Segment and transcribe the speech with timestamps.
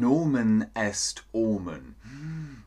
[0.00, 1.94] Nomen est Omen.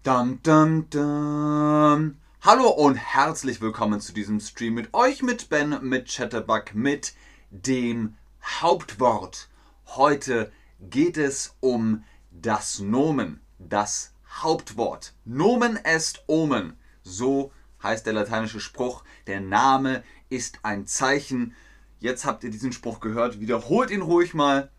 [0.03, 2.17] Dum, dum, dum.
[2.41, 7.15] Hallo und herzlich willkommen zu diesem Stream mit euch, mit Ben, mit Chatterbug, mit
[7.49, 8.13] dem
[8.61, 9.49] Hauptwort.
[9.87, 14.13] Heute geht es um das Nomen, das
[14.43, 15.15] Hauptwort.
[15.25, 16.77] Nomen est Omen.
[17.01, 19.03] So heißt der lateinische Spruch.
[19.25, 21.55] Der Name ist ein Zeichen.
[21.99, 23.39] Jetzt habt ihr diesen Spruch gehört.
[23.39, 24.69] Wiederholt ihn ruhig mal.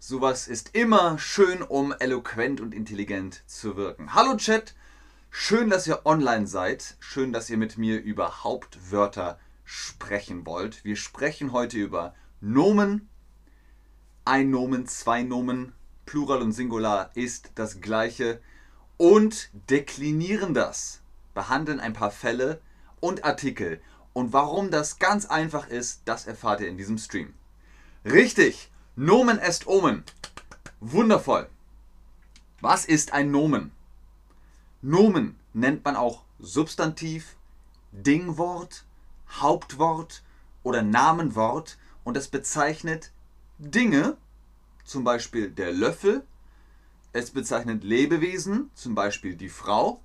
[0.00, 4.14] Sowas ist immer schön, um eloquent und intelligent zu wirken.
[4.14, 4.76] Hallo Chat,
[5.28, 6.96] schön, dass ihr online seid.
[7.00, 10.84] Schön, dass ihr mit mir über Hauptwörter sprechen wollt.
[10.84, 13.08] Wir sprechen heute über Nomen.
[14.24, 15.74] Ein Nomen, zwei Nomen,
[16.06, 18.40] Plural und Singular ist das gleiche.
[18.98, 21.00] Und deklinieren das.
[21.34, 22.60] Behandeln ein paar Fälle
[23.00, 23.80] und Artikel.
[24.12, 27.34] Und warum das ganz einfach ist, das erfahrt ihr in diesem Stream.
[28.04, 28.70] Richtig!
[29.00, 30.02] Nomen est Omen.
[30.80, 31.48] Wundervoll.
[32.60, 33.70] Was ist ein Nomen?
[34.82, 37.36] Nomen nennt man auch Substantiv,
[37.92, 38.84] Dingwort,
[39.30, 40.24] Hauptwort
[40.64, 43.12] oder Namenwort und es bezeichnet
[43.58, 44.16] Dinge,
[44.84, 46.24] zum Beispiel der Löffel,
[47.12, 50.00] es bezeichnet Lebewesen, zum Beispiel die Frau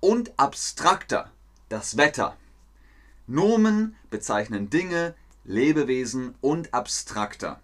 [0.00, 1.30] und abstrakter,
[1.70, 2.36] das Wetter.
[3.26, 7.62] Nomen bezeichnen Dinge, Lebewesen und abstrakter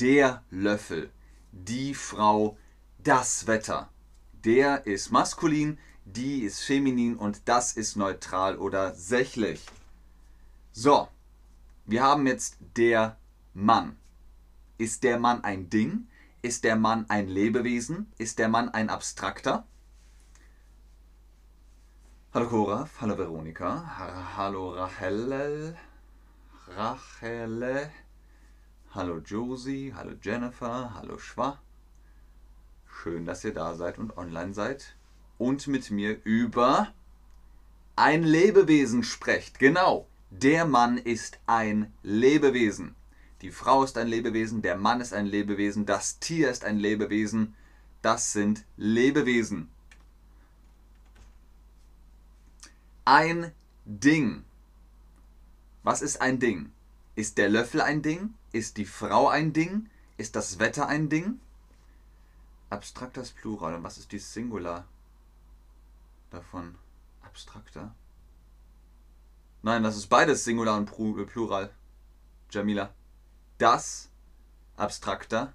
[0.00, 1.10] der Löffel,
[1.52, 2.56] die Frau,
[2.98, 3.90] das Wetter.
[4.44, 9.64] Der ist maskulin, die ist feminin und das ist neutral oder sächlich.
[10.72, 11.08] So,
[11.86, 13.16] wir haben jetzt der
[13.52, 13.96] Mann.
[14.78, 16.08] Ist der Mann ein Ding?
[16.42, 18.12] Ist der Mann ein Lebewesen?
[18.18, 19.66] Ist der Mann ein Abstrakter?
[22.32, 25.76] Hallo Cora, hallo Veronika, hallo Rachel,
[26.66, 27.92] Rachele.
[28.94, 31.60] Hallo Josie, hallo Jennifer, hallo Schwa.
[32.86, 34.94] Schön, dass ihr da seid und online seid
[35.36, 36.94] und mit mir über
[37.96, 39.58] ein Lebewesen sprecht.
[39.58, 42.94] Genau, der Mann ist ein Lebewesen.
[43.42, 47.56] Die Frau ist ein Lebewesen, der Mann ist ein Lebewesen, das Tier ist ein Lebewesen.
[48.00, 49.70] Das sind Lebewesen.
[53.04, 53.50] Ein
[53.84, 54.44] Ding.
[55.82, 56.70] Was ist ein Ding?
[57.16, 58.34] Ist der Löffel ein Ding?
[58.54, 59.90] Ist die Frau ein Ding?
[60.16, 61.40] Ist das Wetter ein Ding?
[62.70, 63.74] Abstraktes Plural.
[63.74, 64.86] Und was ist die Singular
[66.30, 66.76] davon?
[67.22, 67.92] Abstrakter?
[69.62, 71.74] Nein, das ist beides Singular und Plural.
[72.48, 72.94] Jamila.
[73.58, 74.08] Das
[74.76, 75.52] abstrakter,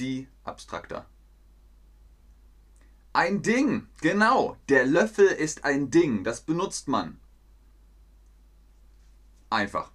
[0.00, 1.06] die abstrakter.
[3.12, 4.56] Ein Ding, genau.
[4.68, 6.24] Der Löffel ist ein Ding.
[6.24, 7.20] Das benutzt man.
[9.50, 9.93] Einfach.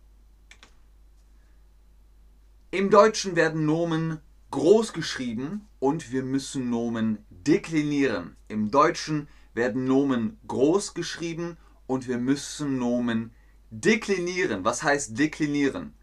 [2.72, 4.20] Im Deutschen werden Nomen
[4.52, 8.36] groß geschrieben und wir müssen Nomen deklinieren.
[8.48, 11.58] Im Deutschen werden Nomen groß geschrieben
[11.88, 13.34] und wir müssen Nomen
[13.72, 14.66] deklinieren.
[14.66, 15.96] Was heißt deklinieren?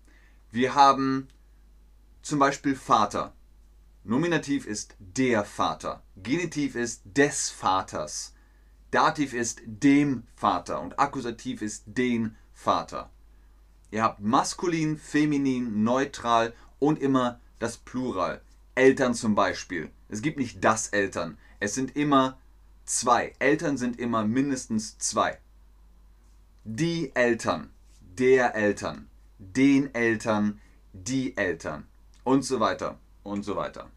[0.51, 1.29] Wir haben
[2.23, 3.37] zum Beispiel Vater.
[4.03, 6.03] Nominativ ist der Vater.
[6.17, 8.35] Genitiv ist des Vaters.
[8.91, 13.13] Dativ ist dem Vater und Akkusativ ist den Vater.
[13.91, 18.43] Ihr habt maskulin, feminin, neutral und immer das Plural.
[18.75, 19.91] Eltern zum Beispiel.
[20.09, 21.39] Es gibt nicht das Eltern.
[21.61, 22.39] Es sind immer
[22.85, 23.33] zwei.
[23.39, 25.39] Eltern sind immer mindestens zwei.
[26.65, 27.71] Die Eltern,
[28.01, 29.09] der Eltern,
[29.39, 30.61] den Eltern,
[30.93, 31.87] die Eltern
[32.25, 33.91] und so weiter und so weiter.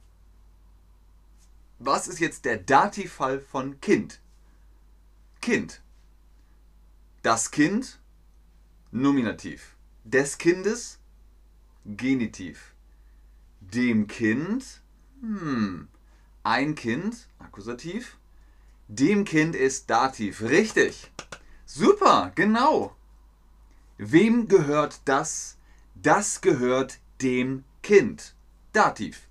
[1.80, 4.20] Was ist jetzt der Dativfall von Kind?
[5.42, 5.82] Kind.
[7.24, 8.00] Das Kind,
[8.92, 9.76] Nominativ
[10.09, 11.00] des Kindes
[11.86, 12.74] Genitiv.
[13.62, 14.81] Dem Kind
[15.22, 15.88] hm,
[16.44, 18.18] ein Kind Akkusativ.
[18.88, 20.42] Dem Kind ist Dativ.
[20.42, 21.12] Richtig.
[21.66, 22.96] Super, genau.
[23.98, 25.57] Wem gehört das?
[25.95, 28.36] Das gehört dem Kind.
[28.74, 29.28] Dativ.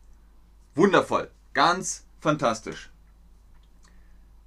[0.74, 1.30] Wundervoll.
[1.54, 2.90] Ganz fantastisch.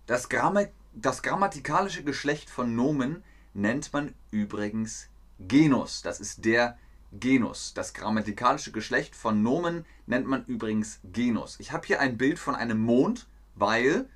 [0.05, 3.23] Das, Gramm das grammatikalische Geschlecht von Nomen
[3.53, 5.07] nennt man übrigens
[5.47, 6.01] Genus.
[6.01, 6.77] Das ist der
[7.13, 7.73] Genus.
[7.73, 11.57] Das grammatikalische Geschlecht von Nomen nennt man übrigens Genus.
[11.59, 14.07] Ich habe hier ein Bild von einem Mond, weil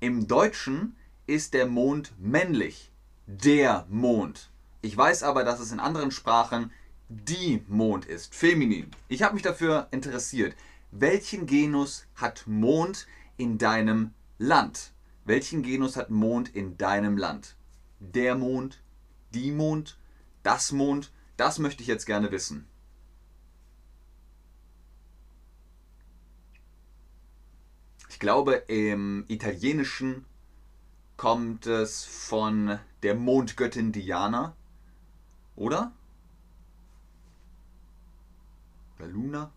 [0.00, 0.96] im Deutschen
[1.26, 2.92] ist der Mond männlich.
[3.26, 4.50] Der Mond.
[4.82, 6.70] Ich weiß aber, dass es in anderen Sprachen
[7.08, 8.90] die Mond ist, feminin.
[9.08, 10.54] Ich habe mich dafür interessiert.
[10.90, 13.06] Welchen Genus hat Mond
[13.36, 14.92] in deinem Land?
[15.24, 17.56] Welchen Genus hat Mond in deinem Land?
[17.98, 18.80] Der Mond,
[19.32, 19.96] die Mond,
[20.44, 22.68] das Mond, das möchte ich jetzt gerne wissen.
[28.08, 30.24] Ich glaube, im Italienischen
[31.16, 34.54] kommt es von der Mondgöttin Diana,
[35.56, 35.92] oder?
[38.96, 39.52] Oder Luna?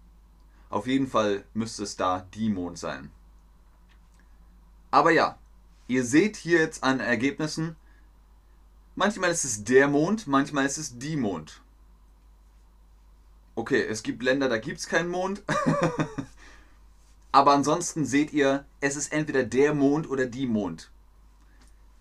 [0.70, 3.12] Auf jeden Fall müsste es da die Mond sein.
[4.90, 5.38] Aber ja,
[5.88, 7.76] ihr seht hier jetzt an Ergebnissen,
[8.98, 11.62] manchmal ist es der Mond, manchmal ist es die Mond.
[13.56, 15.44] Okay, es gibt Länder, da gibt es keinen Mond.
[17.32, 20.92] Aber ansonsten seht ihr, es ist entweder der Mond oder die Mond.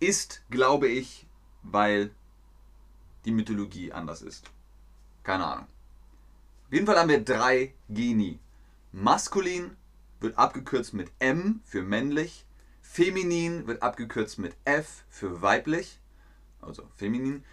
[0.01, 1.27] Ist, glaube ich,
[1.63, 2.11] weil
[3.25, 4.51] die Mythologie anders ist.
[5.23, 5.67] Keine Ahnung.
[6.67, 8.39] Auf jeden Fall haben wir drei Geni.
[8.93, 9.77] Maskulin
[10.21, 12.47] wird abgekürzt mit M für männlich.
[12.81, 16.01] Feminin wird abgekürzt mit F für weiblich.
[16.67, 17.45] Also feminin.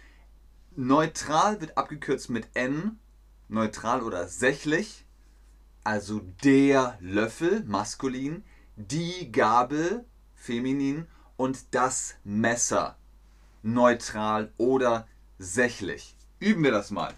[0.76, 2.98] Neutral wird abgekürzt mit N.
[3.48, 5.06] Neutral oder sächlich.
[5.84, 8.44] Also der Löffel, maskulin.
[8.76, 11.06] Die Gabel, feminin.
[11.36, 12.96] Und das Messer,
[13.62, 15.08] neutral oder
[15.38, 16.16] sächlich.
[16.38, 17.12] Üben wir das mal.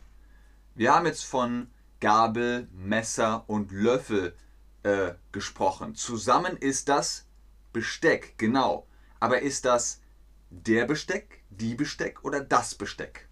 [0.74, 1.70] Wir haben jetzt von
[2.00, 4.34] Gabel, Messer und Löffel
[4.82, 5.94] äh, gesprochen.
[5.94, 7.26] Zusammen ist das
[7.72, 8.86] Besteck, genau.
[9.20, 10.00] Aber ist das
[10.50, 13.28] der Besteck, die Besteck oder das Besteck?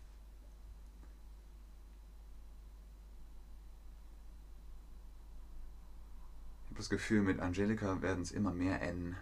[6.65, 9.17] Ich habe das Gefühl, mit Angelika werden es immer mehr N.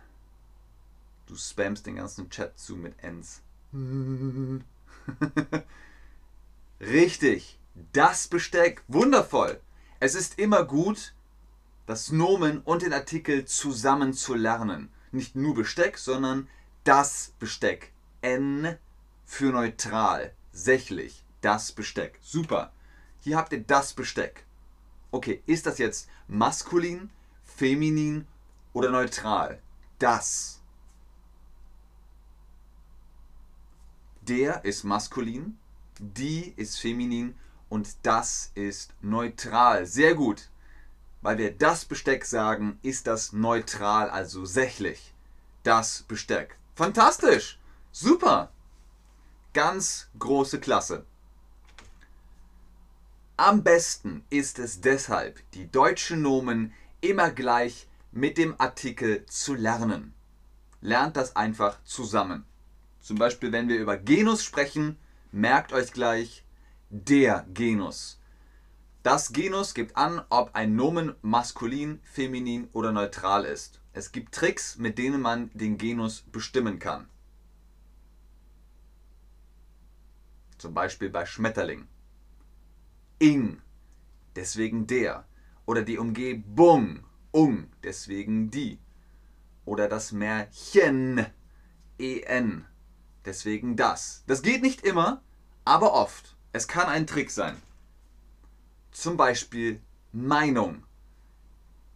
[1.26, 3.42] Du spammst den ganzen Chat zu mit Ns.
[6.80, 7.58] Richtig.
[7.92, 8.82] Das Besteck.
[8.88, 9.60] Wundervoll.
[10.00, 11.14] Es ist immer gut,
[11.86, 14.90] das Nomen und den Artikel zusammen zu lernen.
[15.10, 16.48] Nicht nur Besteck, sondern
[16.84, 17.92] das Besteck.
[18.20, 18.78] N
[19.32, 20.34] für neutral.
[20.52, 21.24] Sächlich.
[21.40, 22.18] Das Besteck.
[22.20, 22.70] Super.
[23.20, 24.44] Hier habt ihr das Besteck.
[25.10, 27.08] Okay, ist das jetzt maskulin,
[27.42, 28.26] feminin
[28.74, 29.58] oder neutral?
[29.98, 30.60] Das.
[34.20, 35.56] Der ist maskulin,
[35.98, 37.34] die ist feminin
[37.70, 39.86] und das ist neutral.
[39.86, 40.50] Sehr gut.
[41.22, 45.14] Weil wir das Besteck sagen, ist das neutral, also sächlich.
[45.62, 46.58] Das Besteck.
[46.74, 47.58] Fantastisch.
[47.92, 48.52] Super.
[49.54, 51.04] Ganz große Klasse.
[53.36, 56.72] Am besten ist es deshalb, die deutschen Nomen
[57.02, 60.14] immer gleich mit dem Artikel zu lernen.
[60.80, 62.46] Lernt das einfach zusammen.
[63.02, 64.96] Zum Beispiel, wenn wir über Genus sprechen,
[65.32, 66.46] merkt euch gleich,
[66.88, 68.18] der Genus.
[69.02, 73.80] Das Genus gibt an, ob ein Nomen maskulin, feminin oder neutral ist.
[73.92, 77.06] Es gibt Tricks, mit denen man den Genus bestimmen kann.
[80.62, 81.88] Zum Beispiel bei Schmetterling.
[83.18, 83.60] Ing,
[84.36, 85.24] deswegen der.
[85.66, 88.78] Oder die Umgebung, ung, deswegen die.
[89.64, 91.26] Oder das Märchen,
[91.98, 92.64] en,
[93.24, 94.22] deswegen das.
[94.28, 95.20] Das geht nicht immer,
[95.64, 96.36] aber oft.
[96.52, 97.60] Es kann ein Trick sein.
[98.92, 99.80] Zum Beispiel
[100.12, 100.84] Meinung.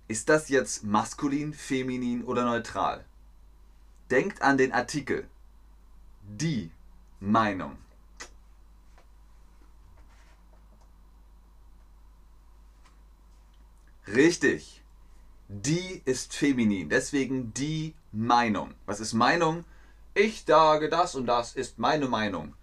[0.08, 3.04] Ist das jetzt maskulin, feminin oder neutral?
[4.10, 5.28] Denkt an den Artikel.
[6.24, 6.72] Die
[7.20, 7.78] Meinung.
[14.08, 14.82] Richtig.
[15.48, 18.74] Die ist feminin, deswegen die Meinung.
[18.84, 19.64] Was ist Meinung?
[20.14, 22.54] Ich sage das und das ist meine Meinung.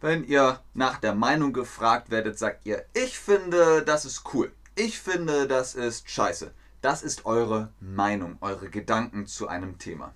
[0.00, 4.52] Wenn ihr nach der Meinung gefragt werdet, sagt ihr, ich finde, das ist cool.
[4.74, 6.52] Ich finde, das ist scheiße.
[6.80, 10.14] Das ist eure Meinung, eure Gedanken zu einem Thema.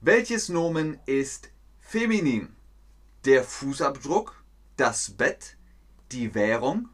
[0.00, 1.50] Welches Nomen ist
[1.80, 2.56] feminin?
[3.26, 4.42] Der Fußabdruck,
[4.78, 5.56] das Bett,
[6.12, 6.88] die Währung,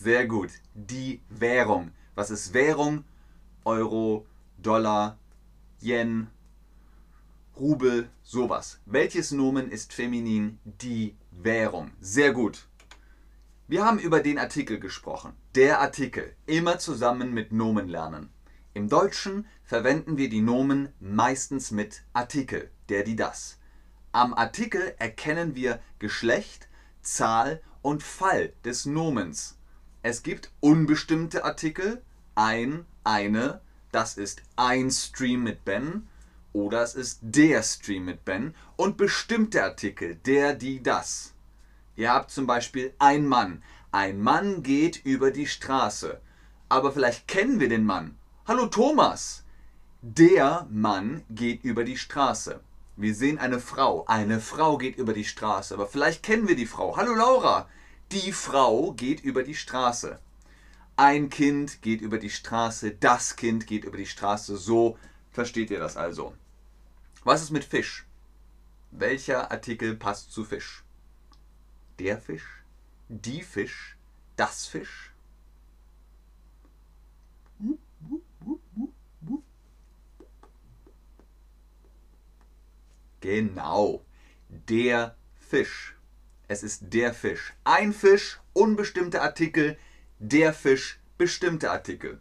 [0.00, 0.50] Sehr gut.
[0.74, 1.90] Die Währung.
[2.14, 3.02] Was ist Währung?
[3.64, 4.26] Euro,
[4.56, 5.18] Dollar,
[5.80, 6.28] Yen,
[7.56, 8.78] Rubel, sowas.
[8.86, 10.60] Welches Nomen ist feminin?
[10.64, 11.90] Die Währung.
[12.00, 12.68] Sehr gut.
[13.66, 15.32] Wir haben über den Artikel gesprochen.
[15.56, 16.36] Der Artikel.
[16.46, 18.30] Immer zusammen mit Nomen lernen.
[18.74, 23.58] Im Deutschen verwenden wir die Nomen meistens mit Artikel, der, die, das.
[24.12, 26.68] Am Artikel erkennen wir Geschlecht,
[27.02, 29.57] Zahl und Fall des Nomens.
[30.02, 32.02] Es gibt unbestimmte Artikel,
[32.36, 36.06] ein, eine, das ist ein Stream mit Ben
[36.52, 41.34] oder es ist der Stream mit Ben und bestimmte Artikel, der, die, das.
[41.96, 43.60] Ihr habt zum Beispiel ein Mann.
[43.90, 46.20] Ein Mann geht über die Straße.
[46.68, 48.16] Aber vielleicht kennen wir den Mann.
[48.46, 49.42] Hallo Thomas.
[50.00, 52.60] Der Mann geht über die Straße.
[52.94, 54.04] Wir sehen eine Frau.
[54.06, 55.74] Eine Frau geht über die Straße.
[55.74, 56.96] Aber vielleicht kennen wir die Frau.
[56.96, 57.68] Hallo Laura.
[58.10, 60.18] Die Frau geht über die Straße.
[60.96, 62.92] Ein Kind geht über die Straße.
[62.92, 64.56] Das Kind geht über die Straße.
[64.56, 64.98] So
[65.30, 66.34] versteht ihr das also.
[67.24, 68.06] Was ist mit Fisch?
[68.90, 70.84] Welcher Artikel passt zu Fisch?
[71.98, 72.62] Der Fisch?
[73.08, 73.98] Die Fisch?
[74.36, 75.12] Das Fisch?
[83.20, 84.02] Genau,
[84.48, 85.97] der Fisch.
[86.48, 87.52] Es ist der Fisch.
[87.64, 89.78] Ein Fisch, unbestimmte Artikel,
[90.18, 92.20] der Fisch, bestimmte Artikel.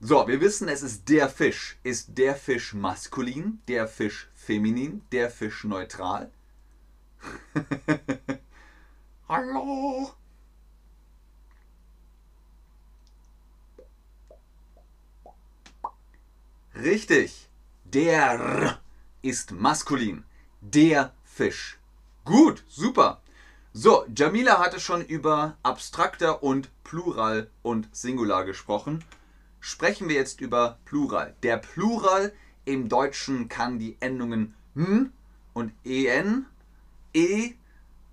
[0.00, 1.78] So, wir wissen, es ist der Fisch.
[1.82, 6.32] Ist der Fisch maskulin, der Fisch feminin, der Fisch neutral?
[9.28, 10.14] Hallo?
[16.74, 17.50] Richtig.
[17.84, 18.80] Der
[19.20, 20.24] ist maskulin.
[20.62, 21.79] Der Fisch.
[22.24, 23.20] Gut, super.
[23.72, 29.04] So, Jamila hatte schon über abstrakter und Plural und Singular gesprochen.
[29.60, 31.34] Sprechen wir jetzt über Plural.
[31.42, 32.32] Der Plural
[32.64, 35.12] im Deutschen kann die Endungen n
[35.54, 36.46] und en,
[37.14, 37.52] e,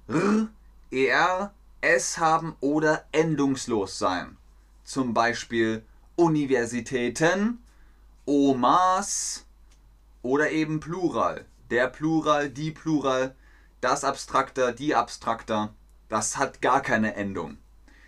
[0.07, 0.47] r,
[0.91, 4.37] er, s haben oder endungslos sein.
[4.83, 5.83] Zum Beispiel
[6.15, 7.63] Universitäten,
[8.25, 9.45] Omas
[10.21, 11.45] oder eben Plural.
[11.69, 13.35] Der Plural, die Plural,
[13.81, 15.73] das Abstrakter, die Abstrakter,
[16.09, 17.57] das hat gar keine Endung.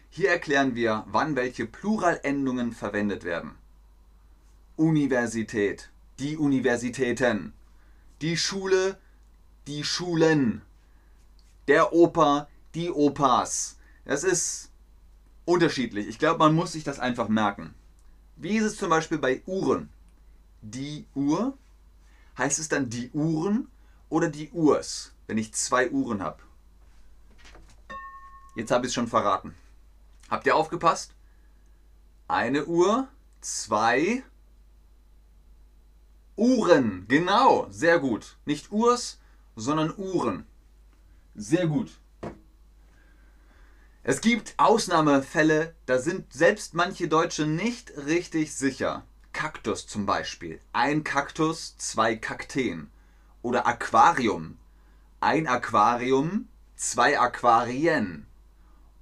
[0.10, 3.56] Hier erklären wir, wann welche Pluralendungen verwendet werden.
[4.76, 7.54] Universität, die Universitäten,
[8.22, 8.98] die Schule,
[9.68, 10.62] die Schulen,
[11.68, 13.78] der Oper, die Opas.
[14.06, 14.72] Das ist
[15.46, 16.08] unterschiedlich.
[16.08, 17.76] Ich glaube, man muss sich das einfach merken.
[18.36, 19.90] Wie ist es zum Beispiel bei Uhren?
[20.62, 21.58] Die Uhr,
[22.38, 23.68] heißt es dann die Uhren
[24.10, 26.42] oder die Urs, wenn ich zwei Uhren habe?
[28.56, 29.54] Jetzt habe ich es schon verraten.
[30.28, 31.14] Habt ihr aufgepasst?
[32.28, 33.08] Eine Uhr,
[33.40, 34.24] zwei
[36.36, 37.08] Uhren.
[37.08, 38.38] Genau, sehr gut.
[38.46, 39.20] Nicht Urs,
[39.56, 40.48] sondern Uhren.
[41.36, 42.00] Sehr gut.
[44.02, 49.06] Es gibt Ausnahmefälle, da sind selbst manche Deutsche nicht richtig sicher.
[49.32, 50.60] Kaktus zum Beispiel.
[50.74, 52.90] Ein Kaktus, zwei Kakteen.
[53.44, 54.59] Oder Aquarium.
[55.22, 56.48] Ein Aquarium,
[56.78, 58.26] zwei Aquarien.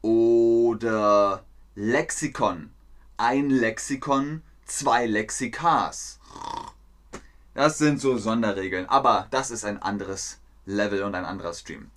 [0.02, 1.46] Oder
[1.76, 2.72] Lexikon.
[3.18, 6.20] Ein Lexikon, zwei Lexikas.
[7.54, 11.92] Das sind so Sonderregeln, aber das ist ein anderes Level und ein anderer Stream.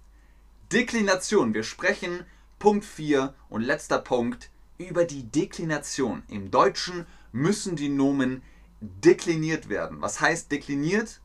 [0.71, 1.55] Deklination.
[1.55, 2.27] Wir sprechen
[2.59, 6.25] Punkt 4 und letzter Punkt über die Deklination.
[6.29, 8.43] Im Deutschen müssen die Nomen
[8.81, 10.03] dekliniert werden.
[10.03, 11.21] Was heißt dekliniert?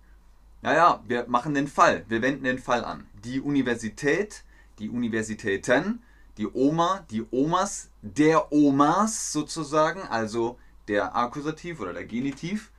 [0.66, 2.06] Naja, wir machen den Fall.
[2.08, 3.06] Wir wenden den Fall an.
[3.24, 4.44] Die Universität,
[4.80, 6.02] die Universitäten,
[6.40, 10.58] die Oma, die Omas, der Omas sozusagen, also
[10.88, 12.72] der Akkusativ oder der Genitiv.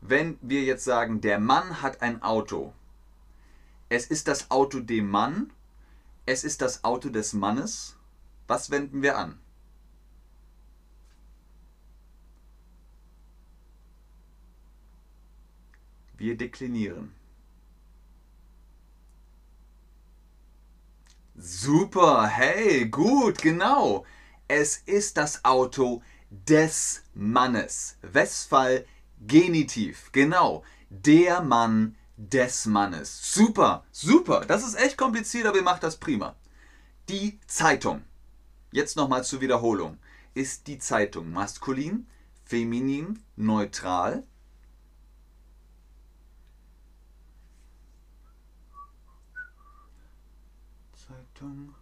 [0.00, 2.72] Wenn wir jetzt sagen, der Mann hat ein Auto,
[3.88, 5.52] es ist das Auto dem Mann,
[6.26, 7.96] es ist das Auto des Mannes,
[8.46, 9.36] was wenden wir an?
[16.18, 17.15] Wir deklinieren.
[21.38, 24.06] Super, hey, gut, genau.
[24.48, 27.98] Es ist das Auto des Mannes.
[28.00, 28.86] Westphal
[29.20, 30.64] Genitiv, genau.
[30.88, 33.34] Der Mann des Mannes.
[33.34, 34.46] Super, super.
[34.46, 36.36] Das ist echt kompliziert, aber ihr macht das prima.
[37.10, 38.02] Die Zeitung.
[38.72, 39.98] Jetzt nochmal zur Wiederholung.
[40.32, 42.06] Ist die Zeitung maskulin,
[42.44, 44.24] feminin, neutral?
[51.36, 51.74] Zeitung.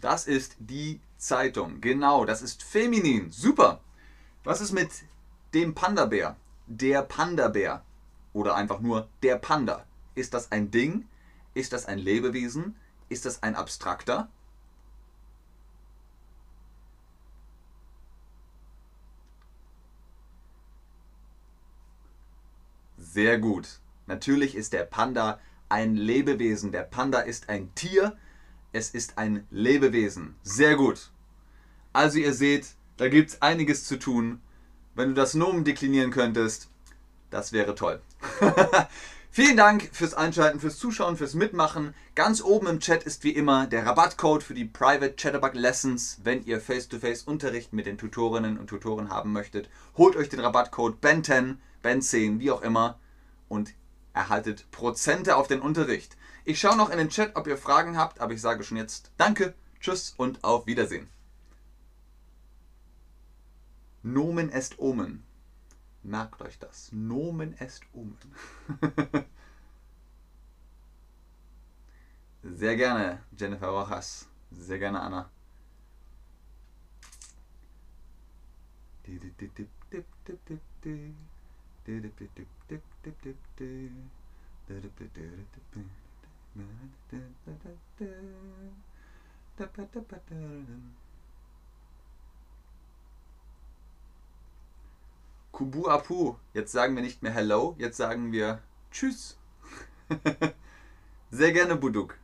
[0.00, 1.80] Das ist die Zeitung.
[1.80, 3.30] Genau, das ist feminin.
[3.30, 3.80] Super.
[4.44, 4.90] Was ist mit
[5.54, 6.36] dem Panda-Bär?
[6.66, 7.82] Der Panda-Bär.
[8.32, 9.86] Oder einfach nur der Panda.
[10.14, 11.08] Ist das ein Ding?
[11.54, 12.76] Ist das ein Lebewesen?
[13.08, 14.28] Ist das ein Abstrakter?
[22.98, 23.80] Sehr gut.
[24.08, 25.38] Natürlich ist der Panda
[25.68, 26.72] ein Lebewesen.
[26.72, 28.16] Der Panda ist ein Tier.
[28.72, 30.34] Es ist ein Lebewesen.
[30.42, 31.10] Sehr gut.
[31.92, 34.40] Also ihr seht, da gibt es einiges zu tun.
[34.94, 36.70] Wenn du das Nomen deklinieren könntest,
[37.30, 38.00] das wäre toll.
[39.30, 41.94] Vielen Dank fürs Einschalten, fürs Zuschauen, fürs Mitmachen.
[42.14, 46.18] Ganz oben im Chat ist wie immer der Rabattcode für die Private Chatterbug Lessons.
[46.24, 50.98] Wenn ihr Face-to-Face Unterricht mit den Tutorinnen und Tutoren haben möchtet, holt euch den Rabattcode
[51.04, 52.98] BEN10, BEN10, wie auch immer
[53.48, 53.74] und
[54.12, 56.16] erhaltet Prozente auf den Unterricht.
[56.44, 59.10] Ich schaue noch in den Chat, ob ihr Fragen habt, aber ich sage schon jetzt
[59.16, 61.08] Danke, Tschüss und auf Wiedersehen.
[64.02, 65.24] Nomen est Omen.
[66.02, 66.90] Merkt euch das.
[66.92, 68.16] Nomen est Omen.
[72.42, 74.28] Sehr gerne, Jennifer Rojas.
[74.50, 75.30] Sehr gerne, Anna.
[95.50, 96.36] Kubu Apu.
[96.52, 99.38] Jetzt sagen wir nicht mehr Hello, jetzt sagen wir Tschüss.
[101.30, 102.18] Sehr gerne, Buduk.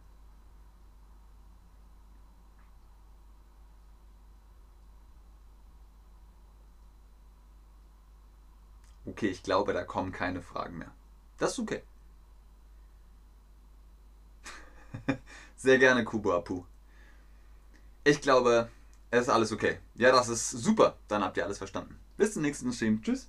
[9.15, 10.91] Okay, ich glaube, da kommen keine Fragen mehr.
[11.39, 11.85] Das ist okay.
[15.57, 16.65] Sehr gerne, Kubu Apu.
[18.03, 18.69] Ich glaube,
[19.13, 19.79] es ist alles okay.
[19.95, 20.97] Ja, das ist super.
[21.07, 21.97] Dann habt ihr alles verstanden.
[22.17, 23.03] Bis zum nächsten Stream.
[23.03, 23.29] Tschüss.